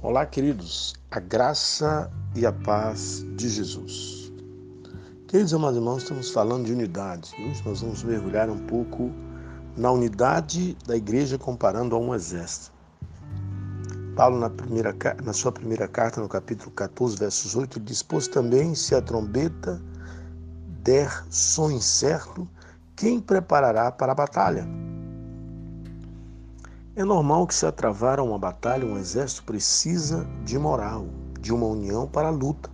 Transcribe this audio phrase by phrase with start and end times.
[0.00, 4.32] Olá, queridos, a graça e a paz de Jesus.
[5.26, 7.34] Queridos amados irmãos, estamos falando de unidade.
[7.40, 9.10] Hoje nós vamos mergulhar um pouco
[9.76, 12.72] na unidade da igreja comparando a um exército.
[14.14, 14.94] Paulo, na, primeira,
[15.24, 19.82] na sua primeira carta, no capítulo 14, versos 8, diz: Pois também, se a trombeta
[20.84, 22.48] der som incerto,
[22.94, 24.64] quem preparará para a batalha?
[26.98, 31.06] É normal que se atravar uma batalha, um exército precisa de moral,
[31.40, 32.68] de uma união para a luta.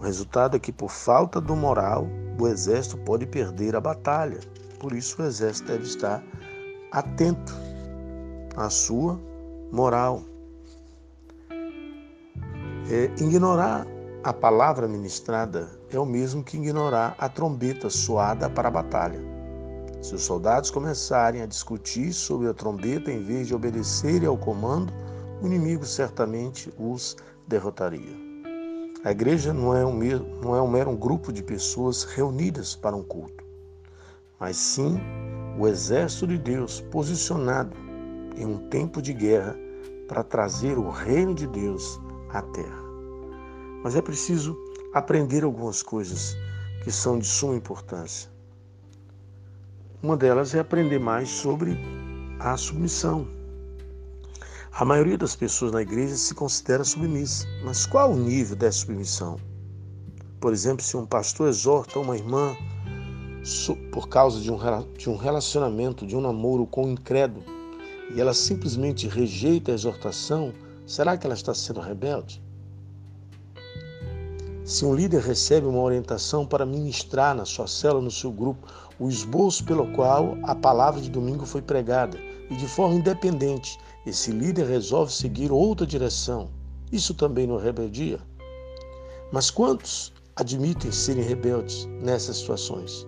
[0.00, 2.08] O resultado é que, por falta do moral,
[2.40, 4.40] o exército pode perder a batalha.
[4.80, 6.24] Por isso, o exército deve estar
[6.90, 7.54] atento
[8.56, 9.16] à sua
[9.70, 10.24] moral.
[12.90, 13.86] É, ignorar
[14.24, 19.31] a palavra ministrada é o mesmo que ignorar a trombeta soada para a batalha.
[20.02, 24.92] Se os soldados começarem a discutir sobre a trombeta em vez de obedecerem ao comando,
[25.40, 28.16] o inimigo certamente os derrotaria.
[29.04, 30.00] A igreja não é um,
[30.42, 33.44] não é um mero grupo de pessoas reunidas para um culto,
[34.40, 34.98] mas sim
[35.56, 37.76] o exército de Deus posicionado
[38.36, 39.56] em um tempo de guerra
[40.08, 42.00] para trazer o reino de Deus
[42.30, 42.82] à terra.
[43.84, 44.56] Mas é preciso
[44.92, 46.36] aprender algumas coisas
[46.82, 48.31] que são de suma importância.
[50.02, 51.78] Uma delas é aprender mais sobre
[52.40, 53.24] a submissão.
[54.72, 59.38] A maioria das pessoas na igreja se considera submissa, mas qual o nível dessa submissão?
[60.40, 62.56] Por exemplo, se um pastor exorta uma irmã
[63.92, 67.44] por causa de um relacionamento, de um namoro com um incrédulo,
[68.12, 70.52] e ela simplesmente rejeita a exortação,
[70.84, 72.41] será que ela está sendo rebelde?
[74.72, 78.66] Se um líder recebe uma orientação para ministrar na sua célula, no seu grupo,
[78.98, 84.32] o esboço pelo qual a palavra de domingo foi pregada, e de forma independente, esse
[84.32, 86.48] líder resolve seguir outra direção,
[86.90, 88.18] isso também não é rebeldia?
[89.30, 93.06] Mas quantos admitem serem rebeldes nessas situações?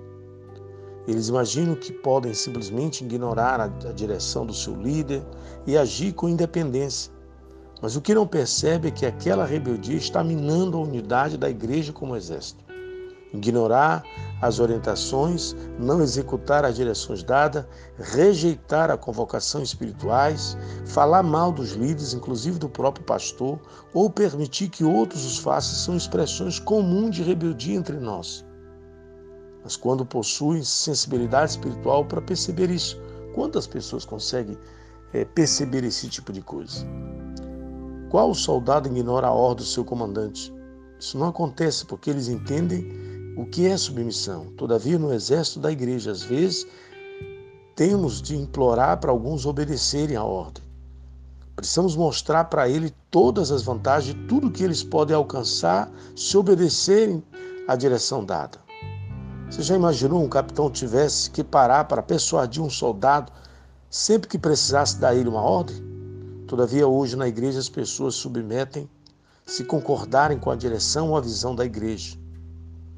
[1.09, 5.25] Eles imaginam que podem simplesmente ignorar a direção do seu líder
[5.67, 7.11] e agir com independência,
[7.85, 11.93] mas o que não percebe é que aquela rebeldia está minando a unidade da igreja
[11.93, 12.65] como exército.
[13.31, 14.03] Ignorar
[14.41, 17.67] as orientações, não executar as direções dadas,
[17.99, 20.57] rejeitar a convocação espirituais,
[20.87, 23.61] falar mal dos líderes, inclusive do próprio pastor,
[23.93, 28.47] ou permitir que outros os façam, são expressões comuns de rebeldia entre nós.
[29.63, 32.99] Mas quando possuem sensibilidade espiritual para perceber isso,
[33.35, 34.57] quantas pessoas conseguem
[35.13, 36.87] é, perceber esse tipo de coisa?
[38.15, 40.55] Qual soldado ignora a ordem do seu comandante?
[41.01, 42.87] Isso não acontece porque eles entendem
[43.37, 44.53] o que é submissão.
[44.57, 46.65] Todavia, no exército da igreja, às vezes,
[47.75, 50.63] temos de implorar para alguns obedecerem à ordem.
[51.57, 57.21] Precisamos mostrar para ele todas as vantagens tudo que eles podem alcançar se obedecerem
[57.67, 58.61] à direção dada.
[59.51, 63.33] Você já imaginou um capitão tivesse que parar para persuadir um soldado
[63.91, 65.94] sempre que precisasse dar ele uma ordem?
[66.55, 68.89] Todavia, hoje na igreja as pessoas submetem
[69.45, 72.17] se concordarem com a direção ou a visão da igreja.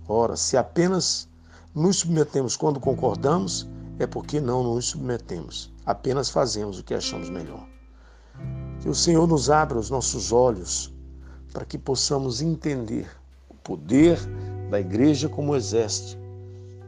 [0.06, 1.27] Ora, se apenas
[1.75, 3.67] nos submetemos quando concordamos,
[3.99, 7.67] é porque não nos submetemos, apenas fazemos o que achamos melhor.
[8.83, 10.93] Que o Senhor nos abra os nossos olhos
[11.50, 13.09] para que possamos entender
[13.49, 14.19] o poder
[14.71, 16.21] da igreja como exército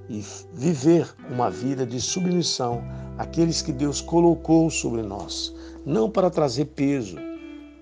[0.06, 2.83] e viver uma vida de submissão
[3.17, 5.55] àqueles que Deus colocou sobre nós,
[5.88, 7.16] não para trazer peso,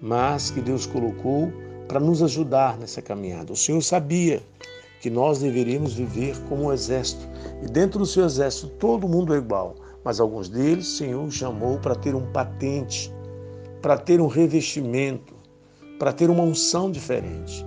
[0.00, 1.52] mas que Deus colocou
[1.88, 3.52] para nos ajudar nessa caminhada.
[3.52, 4.40] O Senhor sabia
[5.00, 7.26] que nós deveríamos viver como um exército,
[7.62, 9.74] e dentro do seu exército todo mundo é igual,
[10.04, 13.12] mas alguns deles o Senhor chamou para ter um patente,
[13.82, 15.34] para ter um revestimento,
[15.98, 17.66] para ter uma unção diferente.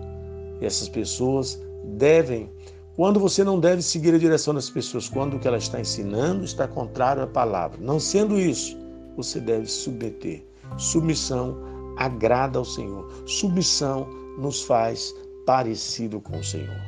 [0.61, 1.61] E essas pessoas
[1.97, 2.49] devem
[2.95, 6.43] quando você não deve seguir a direção das pessoas, quando o que ela está ensinando
[6.43, 7.77] está contrário à palavra.
[7.81, 8.77] Não sendo isso,
[9.23, 10.43] você deve submeter.
[10.77, 11.57] Submissão
[11.97, 13.11] agrada ao Senhor.
[13.25, 14.07] Submissão
[14.37, 15.13] nos faz
[15.45, 16.81] parecido com o Senhor.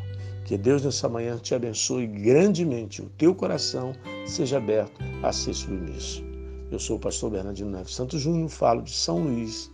[0.45, 3.93] Que Deus nessa manhã te abençoe grandemente, o teu coração
[4.25, 6.23] seja aberto a ser submisso.
[6.71, 9.69] Eu sou o pastor Bernardino Neves Santos Júnior, falo de São Luís,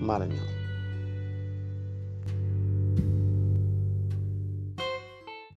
[0.00, 0.71] Maranhão.